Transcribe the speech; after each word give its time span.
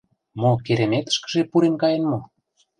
—Мо 0.41 0.51
кереметышкыже 0.65 1.41
пурен 1.51 1.75
каен 1.81 2.03
мо? 2.11 2.19